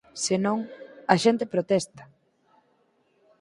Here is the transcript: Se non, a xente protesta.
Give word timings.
Se 0.23 0.35
non, 0.45 0.59
a 1.13 1.15
xente 1.23 1.45
protesta. 1.53 2.03